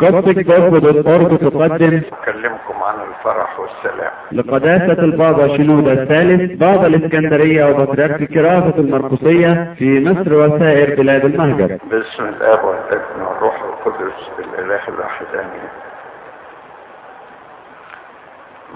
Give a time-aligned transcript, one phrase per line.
[0.00, 2.02] قصة جذب الأرض تقدم.
[2.22, 4.12] أكلمكم عن الفرح والسلام.
[4.32, 11.78] لقداسة البابا شنودة الثالث بابا الإسكندرية وبطريرك كرافة المرقسية في مصر وسائر بلاد المهجر.
[11.90, 15.68] باسم الآب والابن والروح القدس الإله الواحد آمين.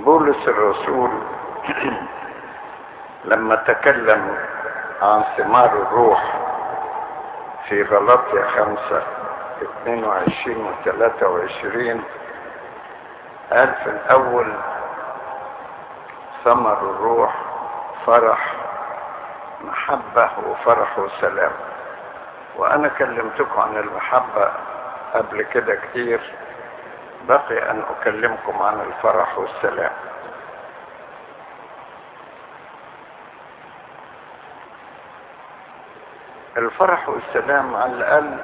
[0.05, 1.11] بولس الرسول
[3.31, 4.23] لما تكلم
[5.03, 6.39] عن ثمار الروح
[7.69, 9.22] في غلطية خمسة
[9.63, 12.05] 22 و 23
[13.53, 14.53] قال في الأول
[16.45, 17.35] ثمر الروح
[18.07, 18.55] فرح
[19.61, 21.53] محبة وفرح وسلام.
[22.57, 24.53] وأنا كلمتكم عن المحبة
[25.15, 26.21] قبل كده كتير.
[27.29, 29.93] بقي أن أكلمكم عن الفرح والسلام.
[36.57, 38.39] الفرح والسلام على الأقل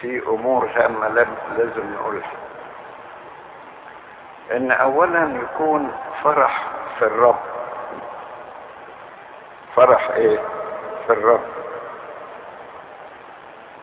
[0.00, 1.08] في أمور هامة
[1.56, 2.30] لازم نقولها.
[4.52, 5.92] إن اولا يكون
[6.24, 6.64] فرح
[6.98, 7.38] في الرب.
[9.76, 10.38] فرح إيه؟
[11.06, 11.44] في الرب.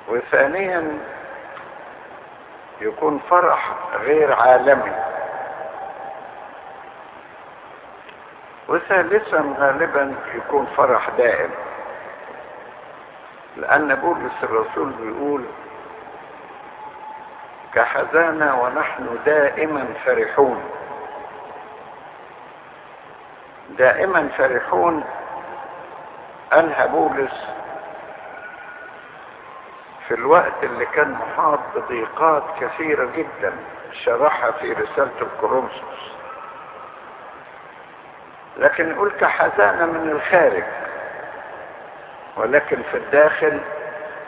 [0.08, 1.00] وثانيا
[2.81, 4.92] يكون فرح غير عالمي.
[8.67, 11.49] وثالثا غالبا يكون فرح دائم.
[13.58, 15.45] لأن بولس الرسول بيقول
[17.78, 20.64] كحزانا ونحن دائما فرحون.
[23.70, 25.03] دائما فرحون.
[26.53, 27.48] أنهى بولس
[30.08, 33.53] في الوقت اللي كان محاط بضيقات كثيرة جدا
[33.92, 36.11] شرحها في رسالة الكورنثوس.
[38.58, 40.64] لكن يقول كحزانة من الخارج.
[42.38, 43.61] ولكن في الداخل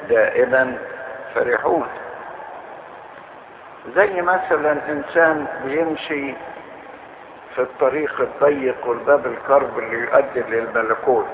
[0.10, 0.78] دائما
[1.36, 1.88] فرحون.
[3.88, 6.34] زي مثلا إنسان بيمشي
[7.56, 11.26] في الطريق الضيق والباب الكرب اللي يؤدي للملكوت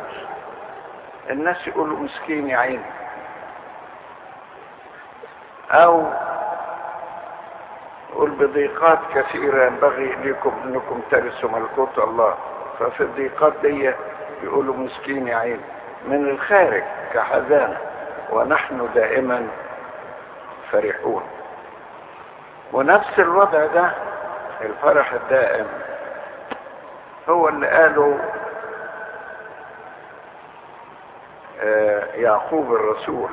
[1.30, 2.86] الناس يقولوا مسكين يا عيني.
[5.72, 6.06] أو
[8.10, 12.36] يقول بضيقات كثيرة ينبغي لكم إنكم ترثوا ملكوت الله.
[12.80, 13.92] ففي الضيقات دي
[14.44, 15.62] يقولوا مسكين يا عيني.
[16.08, 16.84] من الخارج
[17.14, 17.78] كحزانة
[18.30, 19.48] ونحن دائما
[20.72, 21.24] فرحون.
[22.76, 23.92] ونفس الوضع ده
[24.62, 25.68] الفرح الدائم.
[27.30, 28.20] هو اللي قاله
[32.16, 33.30] يعقوب الرسول.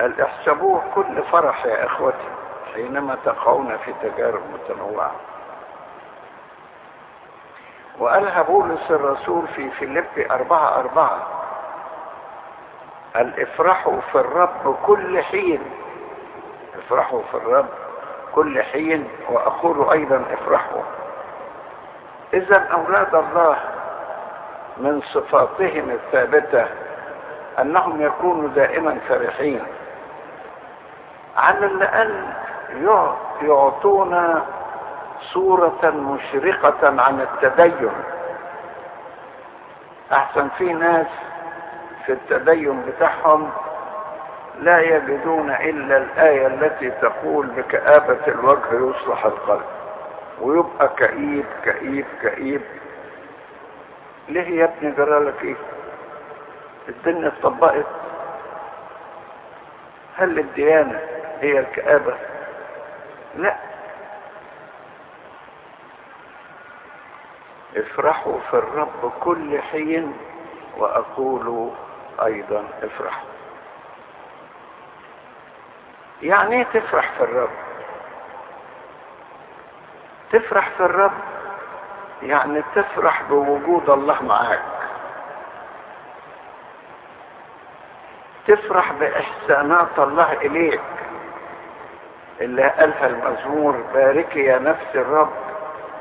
[0.00, 2.28] قال احسبوه كل فرح يا إخوتي
[2.74, 5.12] حينما تقعون في تجارب متنوعة.
[7.98, 11.35] وقالها بولس الرسول في فيليبي أربعة أربعة
[13.16, 15.60] قال افرحوا في الرب كل حين.
[16.78, 17.66] افرحوا في الرب
[18.34, 20.82] كل حين وأقول أيضا افرحوا
[22.34, 23.56] اذا أولاد الله
[24.76, 26.66] من صفاتهم الثابتة
[27.60, 29.62] أنهم يكونوا دائما فرحين.
[31.36, 32.24] على الأقل
[33.42, 34.42] يعطونا
[35.32, 37.92] صورة مشرقة عن التدين.
[40.12, 41.06] أحسن في ناس
[42.06, 43.50] في التدين بتاعهم
[44.60, 49.64] لا يجدون إلا الآية التي تقول بكآبة الوجه يصلح القلب.
[50.40, 52.60] ويبقى كئيب كئيب كئيب.
[54.28, 55.56] ليه يا ابني جرالك إيه؟
[56.88, 57.86] الدنيا اتطبقت.
[60.16, 61.00] هل الديانة
[61.40, 62.14] هي الكآبة؟
[63.36, 63.56] لا.
[67.76, 70.16] افرحوا في الرب كل حين
[70.78, 71.70] واقول
[72.24, 73.22] أيضا افرح.
[76.22, 77.50] يعني إيه تفرح في الرب.
[80.32, 81.12] تفرح في الرب
[82.22, 84.62] يعني تفرح بوجود الله معاك.
[88.46, 90.80] تفرح بإحسانات الله إليك
[92.40, 95.30] اللي قالها المزمور باركي يا نفس الرب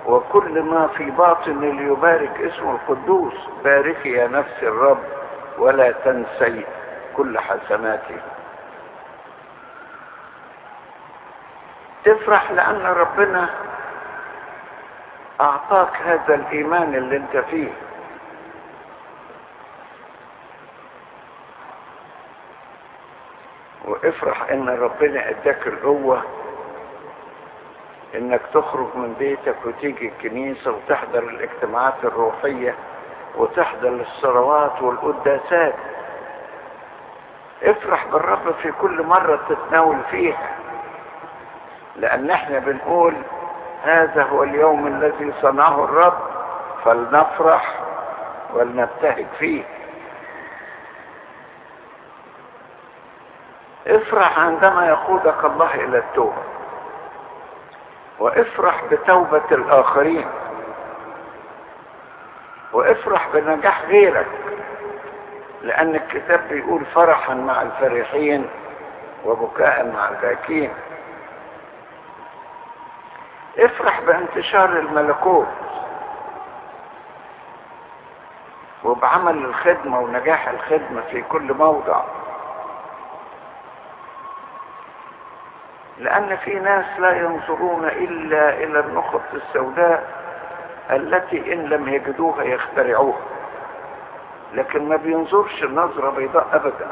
[0.06, 3.34] وكل ما في باطن ليبارك اسمه القدوس.
[3.64, 5.04] باركي يا نفس الرب.
[5.58, 6.66] ولا تنسي
[7.18, 8.18] كل حسناته.
[12.06, 13.50] تفرح لأن ربنا
[15.42, 17.70] أعطاك هذا الإيمان اللي أنت فيه.
[23.86, 26.24] وافرح إن ربنا إداك القوة
[28.16, 32.76] إنك تخرج من بيتك وتيجي الكنيسة وتحضر الاجتماعات الروحية.
[33.38, 35.74] وتحضر الصلوات والقداسات.
[37.64, 40.50] افرح بالرب في كل مرة تتناول فيها.
[41.96, 43.16] لأن إحنا بنقول
[43.84, 46.18] هذا هو اليوم الذي صنعه الرب
[46.86, 47.80] فلنفرح
[48.54, 49.64] ولنبتهج فيه.
[53.88, 56.44] افرح عندما يقودك الله إلى التوبة
[58.20, 60.26] وافرح بتوبة الآخرين.
[62.76, 64.28] وافرح بنجاح غيرك
[65.62, 68.50] لأن الكتاب بيقول فرحا مع الفرحين
[69.26, 70.74] وبكاء مع الباكين.
[73.60, 75.48] افرح بانتشار الملكوت
[78.84, 82.04] وبعمل الخدمة ونجاح الخدمة في كل موضع.
[85.98, 90.25] لأن في ناس لا ينظرون إلا إلى النقط السوداء
[90.92, 93.22] التي إن لم يجدوها يخترعوها.
[94.54, 96.92] لكن ما بينظرش نظرة بيضاء أبدا.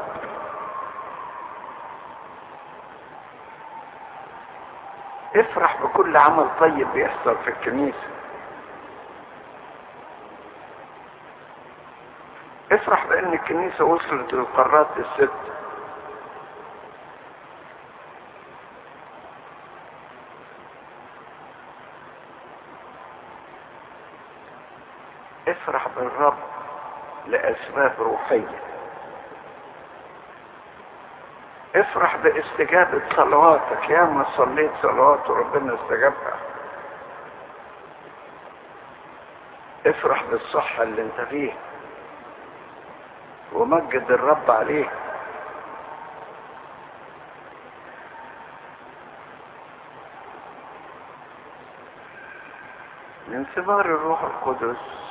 [5.35, 8.07] افرح بكل عمل طيب بيحصل في الكنيسة.
[12.71, 15.29] افرح بأن الكنيسة وصلت للقارات الست
[25.47, 26.37] افرح بالرب
[27.25, 28.59] لأسباب روحية.
[31.75, 33.89] افرح باستجابة صلواتك.
[33.89, 36.39] يا ما صليت صلوات وربنا استجابها.
[39.85, 41.57] افرح بالصحة اللي انت فيها.
[43.53, 44.89] ومجد الرب عليه
[53.27, 55.02] من ثمار الروح القدس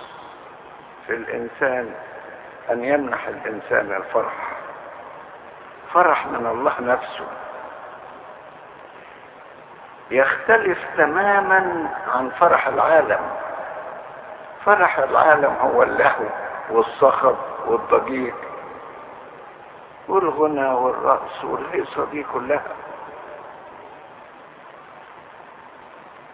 [1.13, 1.95] في الإنسان
[2.71, 4.33] أن يمنح الإنسان الفرح.
[5.95, 7.27] فرح من الله نفسه.
[10.11, 13.31] يختلف تماما عن فرح العالم.
[14.65, 16.25] فرح العالم هو اللهو
[16.71, 17.37] والصخب
[17.67, 18.35] والضجيج
[20.09, 22.63] والغنى والرقص والهيصة دي كلها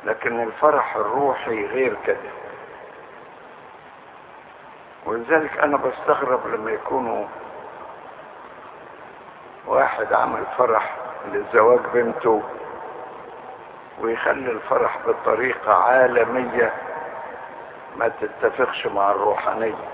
[0.04, 2.30] لكن الفرح الروحي غير كده.
[5.08, 7.26] ولذلك أنا بستغرب لما يكونوا
[9.66, 10.96] واحد عمل فرح
[11.32, 12.42] لزواج بنته
[14.00, 16.72] ويخلي الفرح بطريقة عالمية
[17.96, 19.88] ما تتفقش مع الروحانية.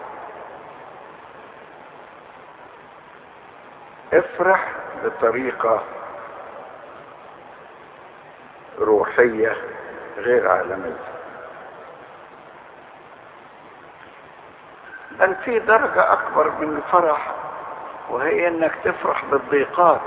[4.12, 4.72] افرح
[5.04, 5.82] بطريقة
[8.78, 9.56] روحية
[10.16, 11.13] غير عالمية.
[15.18, 17.32] بل في درجة أكبر من الفرح
[18.10, 20.00] وهي إنك تفرح بالضيقات.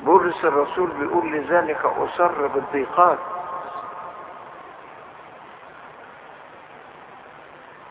[0.00, 3.18] بولس الرسول بيقول لذلك أصر بالضيقات.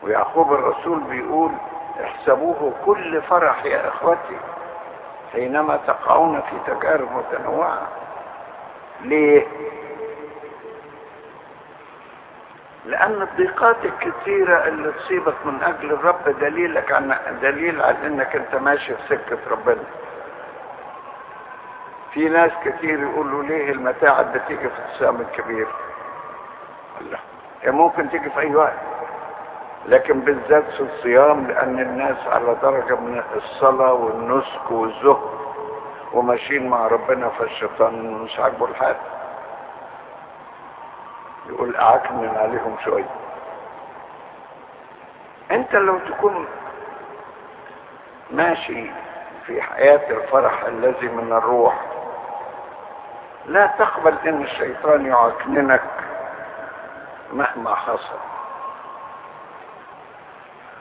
[0.02, 1.52] ويعقوب الرسول بيقول
[2.04, 4.38] احسبوه كل فرح يا إخوتي
[5.32, 7.88] حينما تقعون في تجارب متنوعة.
[9.00, 9.46] ليه؟
[12.88, 18.94] لأن الضيقات الكثيرة اللي تصيبك من أجل الرب دليلك عن دليل على إنك أنت ماشي
[18.94, 19.82] في سكة ربنا.
[22.12, 25.66] في ناس كتير يقولوا ليه المتاعب بتيجي في الصيام الكبير
[27.00, 27.18] الله.
[27.62, 28.78] هي ممكن تيجي في أي وقت.
[29.86, 35.38] لكن بالذات في الصيام لأن الناس على درجة من الصلاة والنسك والزهد
[36.12, 38.96] وماشيين مع ربنا فالشيطان مش عاجبه الحال.
[41.48, 43.10] يقول اعكنن عليهم شوية
[45.50, 46.46] أنت لو تكون
[48.30, 48.90] ماشي
[49.46, 51.74] في حياة الفرح الذي من الروح
[53.46, 55.82] لا تقبل إن الشيطان يعكننك
[57.32, 58.18] مهما حصل.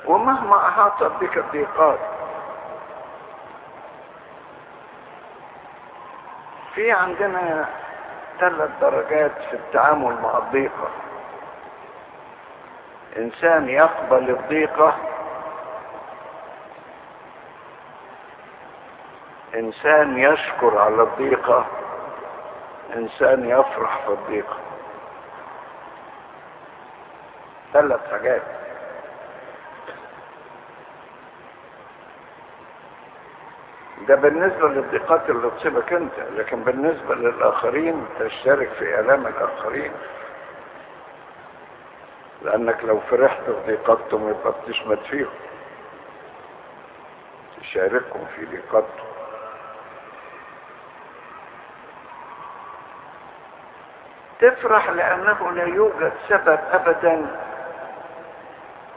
[0.05, 2.00] ومهما احاطت بك الضيقات.
[6.75, 7.69] في عندنا
[8.39, 10.88] ثلاث درجات في التعامل مع الضيقة.
[13.17, 14.96] إنسان يقبل الضيقة
[19.56, 21.65] إنسان يشكر على الضيقة
[22.96, 24.58] إنسان يفرح في الضيقة.
[27.74, 28.41] ثلاث حاجات.
[34.07, 39.91] ده بالنسبة للضيقات اللي تصيبك انت لكن بالنسبة للآخرين تشترك في آلام الآخرين.
[42.41, 45.29] لأنك لو فرحت في ضيقاتهم يبقى بتشمت فيهم.
[47.61, 49.03] شاركهم في ضيقته
[54.39, 57.25] تفرح لأنه لا يوجد سبب أبدا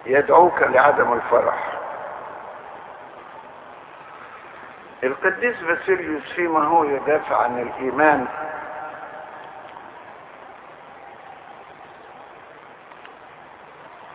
[0.06, 1.79] يدعوك لعدم الفرح.
[5.04, 8.26] القديس باسيليوس فيما هو يدافع عن الإيمان.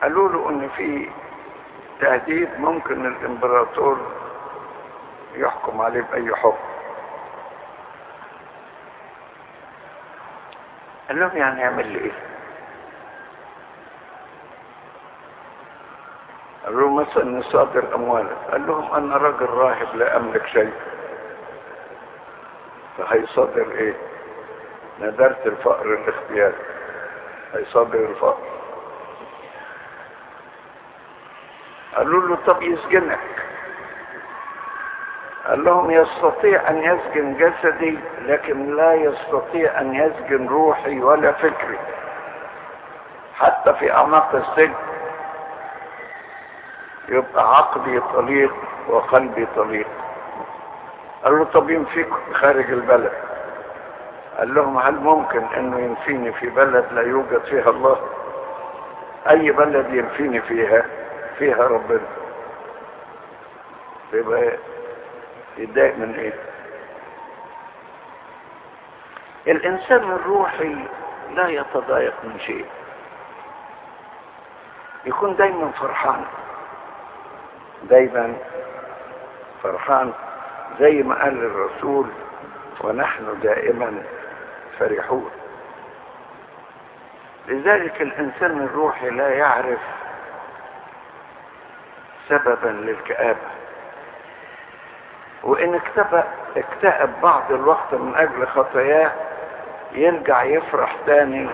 [0.01, 1.09] قالوا له إن في
[1.99, 4.11] تهديد ممكن الإمبراطور
[5.35, 6.65] يحكم عليه بأي حكم.
[11.07, 12.11] قال لهم يعني يعمل لي إيه؟
[17.09, 18.37] مثلا نصادر أموالك.
[18.51, 20.73] قال لهم أنا راجل راهب لا أملك شيء.
[22.97, 23.93] فهيصادر إيه؟
[25.01, 26.55] ندرت الفقر الاختياري.
[27.53, 28.47] هيصادر الفقر.
[31.95, 33.19] قالوا له طب يسجنك.
[35.47, 41.79] قال لهم يستطيع أن يسجن جسدي لكن لا يستطيع أن يسجن روحي ولا فكري.
[43.35, 44.73] حتى في أعماق السجن
[47.09, 48.53] يبقى عقلي طليق
[48.87, 49.87] وقلبي طليق.
[51.23, 53.13] قال له طب ينفيك خارج البلد.
[54.37, 57.99] قال لهم هل ممكن إنه ينفيني في بلد لا يوجد فيها الله؟
[59.29, 60.85] أي بلد ينفيني فيها؟
[61.37, 62.07] فيها ربنا.
[64.13, 64.57] يبقى
[65.57, 66.33] يتضايق من إيه؟
[69.47, 70.75] الإنسان الروحي
[71.33, 72.65] لا يتضايق من شيء.
[75.05, 76.25] يكون دايما فرحان.
[77.89, 78.33] دايما
[79.63, 80.13] فرحان
[80.79, 82.07] زي ما قال الرسول
[82.81, 84.03] ونحن دائما
[84.79, 85.31] فرحون.
[87.47, 89.79] لذلك الإنسان الروحي لا يعرف
[92.29, 93.47] سببا للكآبة.
[95.43, 95.79] وإن
[96.57, 99.11] اكتئب بعض الوقت من أجل خطاياه
[99.91, 101.49] يرجع يفرح تاني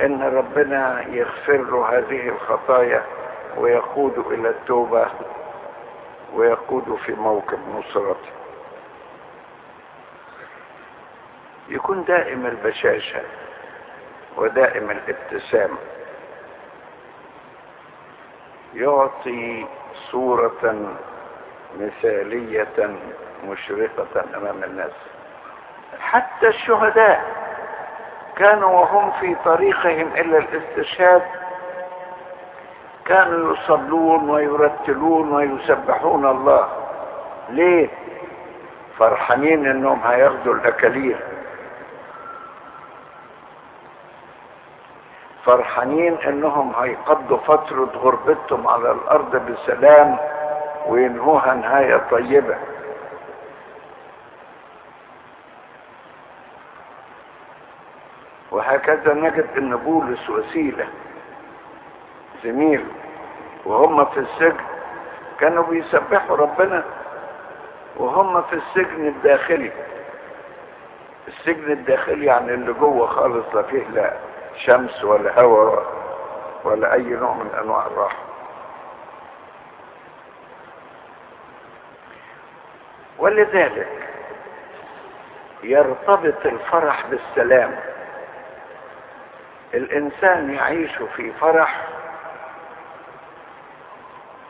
[0.00, 3.02] إن ربنا يغفر له هذه الخطايا.
[3.56, 5.06] ويقود إلى التوبة
[6.34, 8.30] ويقود في موكب نصرته
[11.68, 13.20] يكون دائم البشاشة
[14.36, 15.78] ودائم الابتسامه
[18.74, 19.66] يعطي
[20.10, 20.92] صورة
[21.80, 22.96] مثالية
[23.44, 24.92] مشرقة أمام الناس.
[26.00, 27.24] حتى الشهداء
[28.36, 31.22] كانوا وهم في طريقهم إلى الاستشهاد
[33.06, 36.68] كانوا يصلون ويرتلون ويسبحون الله.
[37.50, 37.88] ليه؟
[38.98, 41.16] فرحانين إنهم هياخدوا الاكاليل
[45.44, 50.16] فرحانين إنهم هيقضوا فترة غربتهم على الأرض بسلام
[50.88, 52.56] وينهوها نهاية طيبة.
[58.50, 60.86] وهكذا نجد ان بولس وسيلة
[62.44, 62.86] زميل
[63.64, 64.56] وهم في السجن
[65.40, 66.84] كانوا بيسبحوا ربنا
[67.96, 69.72] وهم في السجن الداخلي.
[71.28, 74.12] السجن الداخلي يعني اللي جوه خالص لا فيه لا
[74.56, 75.86] شمس ولا هواء
[76.64, 78.18] ولا أي نوع من أنواع الراحة.
[83.18, 83.88] ولذلك
[85.62, 87.76] يرتبط الفرح بالسلام.
[89.74, 91.88] الإنسان يعيش في فرح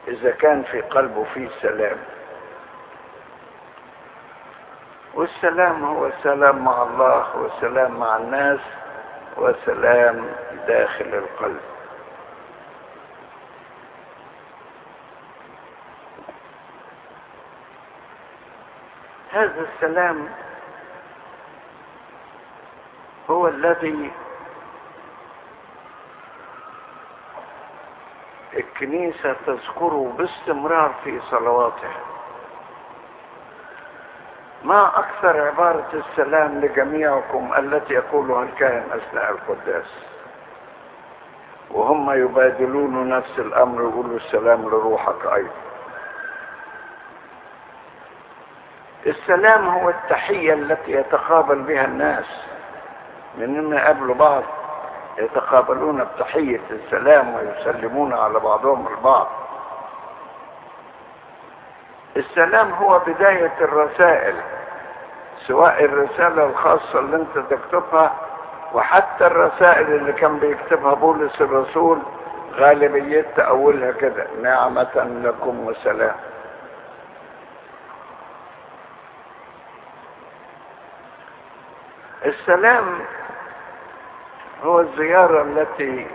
[0.09, 1.97] إذا كان في قلبه فيه سلام.
[5.15, 8.61] والسلام هو السلام مع الله والسلام مع الناس
[9.37, 10.27] وسلام
[10.67, 11.61] داخل القلب.
[19.33, 20.29] هذا السلام
[23.31, 24.11] هو الذي
[28.75, 32.01] الكنيسة تذكره باستمرار في صلواتها
[34.65, 40.05] ما أكثر عبارة السلام لجميعكم التي يقولها الكاهن أثناء القداس؟
[41.71, 45.51] وهم يبادلون نفس الأمر يقولوا السلام لروحك أيضا.
[49.07, 52.27] السلام هو التحية التي يتقابل بها الناس
[53.39, 54.43] من يقابلوا بعض
[55.19, 59.27] يتقابلون بتحية السلام ويسلمون على بعضهم البعض.
[62.17, 64.35] السلام هو بداية الرسائل
[65.47, 68.13] سواء الرسالة الخاصة اللي انت تكتبها
[68.75, 71.99] وحتى الرسائل اللي كان بيكتبها بولس الرسول
[72.55, 76.15] غالبية تأولها كده نعمة لكم وسلام.
[82.25, 82.99] السلام
[84.65, 86.07] هو الزيارة التي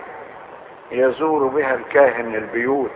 [0.92, 2.90] يزور بها الكاهن البيوت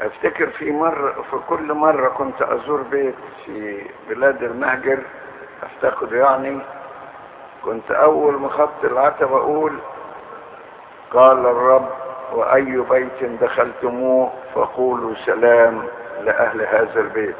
[0.00, 3.14] أفتكر في مرة في كل مرة كنت أزور بيت
[3.46, 4.98] في بلاد المهجر
[5.62, 6.58] أفتقد يعني
[7.64, 9.78] كنت أول ما خط العتبة أقول
[11.10, 11.88] قال الرب
[12.32, 15.82] وأي بيت دخلتموه فقولوا سلام
[16.20, 17.36] لأهل هذا البيت.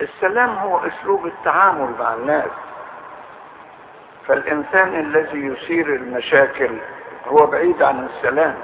[0.00, 2.50] السلام هو أسلوب التعامل مع الناس.
[4.26, 6.70] فالإنسان الذي يثير المشاكل
[7.26, 8.54] هو بعيد عن السلام.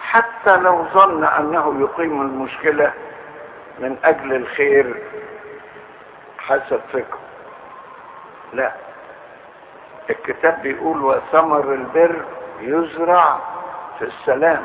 [0.00, 2.92] حتى لو ظن أنه يقيم المشكلة
[3.78, 5.02] من أجل الخير
[6.38, 7.18] حسب فكره
[8.52, 8.72] لا.
[10.10, 12.24] الكتاب بيقول وثمر البر
[12.60, 13.38] يزرع
[13.98, 14.64] في السلام.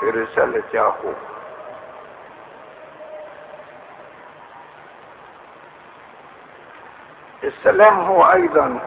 [0.00, 1.14] في رسالة يعقوب.
[7.50, 8.80] السلام هو أيضا.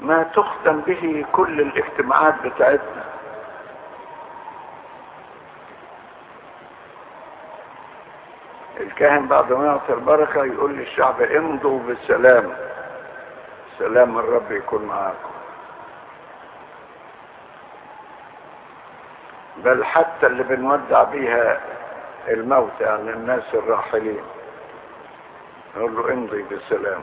[0.00, 3.04] ما تختم به كل الاجتماعات بتاعتنا.
[8.80, 12.52] الكاهن بعد ما يعطي البركة يقول للشعب امضوا بالسلام.
[13.78, 15.34] سلام الرب يكون معاكم.
[19.56, 21.60] بل حتى اللي بنودع بيها
[22.28, 24.22] الموت يعني الناس الراحلين.
[25.76, 27.00] نقول له امضي بالسلام.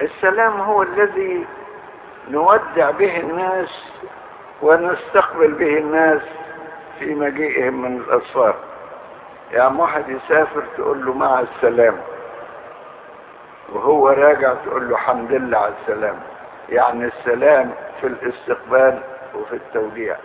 [0.00, 1.46] السلام هو الذي
[2.28, 3.84] نودع به الناس
[4.62, 6.22] ونستقبل به الناس
[6.98, 8.54] في مجيئهم من الأسفار.
[9.52, 12.00] يعني واحد يسافر تقول له مع السلام.
[13.72, 16.20] وهو راجع تقول له حمد لله على السلام.
[16.68, 19.02] يعني السلام في الاستقبال
[19.34, 20.16] وفي التوديع.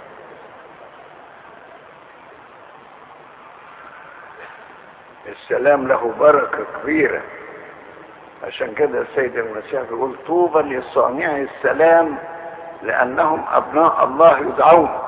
[5.42, 7.22] السلام له بركة كبيرة.
[8.44, 12.18] عشان كده السيد المسيح بيقول طوبى لصانعي السلام
[12.84, 15.00] لأنهم أبناء الله يدعون.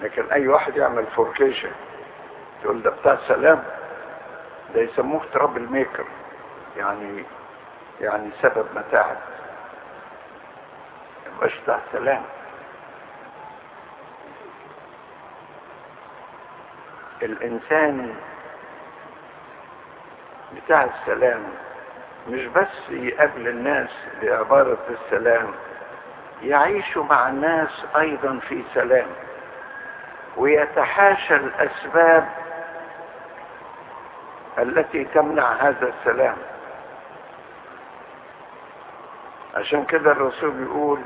[0.00, 1.70] لكن أي واحد يعمل provocation
[2.62, 3.62] تقول ده بتاع سلام
[4.74, 6.04] ده يسموه trouble maker
[6.76, 7.24] يعني
[8.00, 9.16] يعني سبب متاعب
[11.42, 12.22] مش بتاع سلام.
[17.24, 18.14] الإنسان
[20.56, 21.42] بتاع السلام
[22.28, 23.88] مش بس يقابل الناس
[24.22, 25.46] بعبارة السلام
[26.42, 29.06] يعيش مع الناس أيضا في سلام
[30.36, 32.28] ويتحاشى الأسباب
[34.58, 36.36] التي تمنع هذا السلام.
[39.54, 41.00] عشان كده الرسول بيقول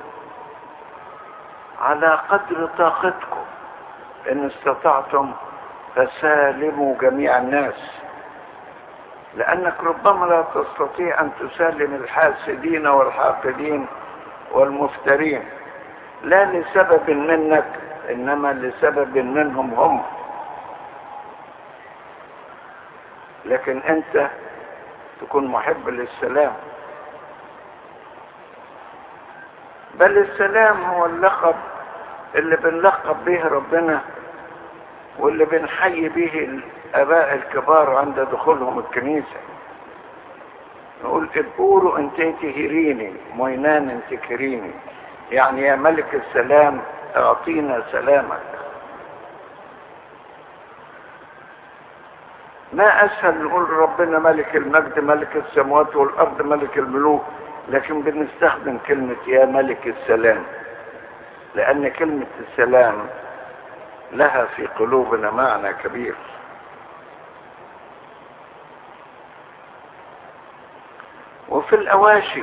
[1.81, 3.45] على قدر طاقتكم
[4.33, 5.33] إن استطعتم
[5.99, 7.75] فسالموا جميع الناس.
[9.35, 13.87] لأنك ربما لا تستطيع أن تسالم الحاسدين والحاقدين
[14.53, 15.45] والمفترين.
[16.23, 17.65] لا لسبب منك
[18.11, 20.03] إنما لسبب منهم هم.
[23.45, 24.31] لكن أنت
[25.21, 26.53] تكون محب للسلام.
[29.95, 31.57] بل السلام هو اللقب
[32.35, 34.01] اللي بنلقب به ربنا
[35.19, 36.61] واللي بنحيي به
[36.95, 39.41] الآباء الكبار عند دخولهم الكنيسة.
[41.05, 44.71] نقول ادبورو انت تهيريني موينان انت كريني
[45.31, 46.81] يعني يا ملك السلام
[47.17, 48.43] اعطينا سلامك.
[52.73, 57.25] ما أسهل نقول ربنا ملك المجد ملك السماوات والأرض ملك الملوك
[57.69, 60.43] لكن بنستخدم كلمة يا ملك السلام.
[61.55, 62.95] لأن كلمة السلام
[64.13, 66.15] لها في قلوبنا معنى كبير.
[71.49, 72.43] وفي الأواشي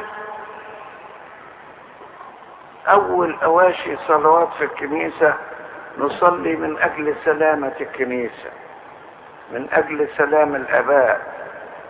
[2.87, 5.33] أول أواشي صلوات في الكنيسة
[5.97, 8.49] نصلي من أجل سلامة الكنيسة
[9.51, 11.35] من أجل سلام الآباء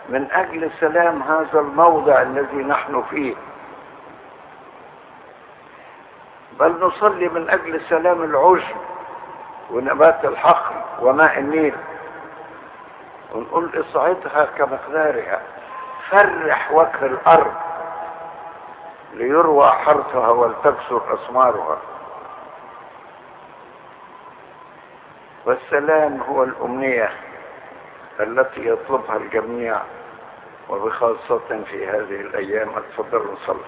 [0.08, 3.34] من أجل سلام هذا الموضع الذي نحن فيه.
[6.60, 8.76] بل نصلي من أجل سلام العشب.
[9.70, 11.74] ونبات الحقل وماء النيل.
[13.32, 15.40] ونقول اصعدها كمقدارها.
[16.10, 17.52] فرح وجه الأرض
[19.14, 21.78] ليروى حرثها ولتكسر أسمارها.
[25.46, 27.10] والسلام هو الأمنية
[28.20, 29.80] التي يطلبها الجميع
[30.68, 33.62] وبخاصة في هذه الأيام اتفضلوا صلوا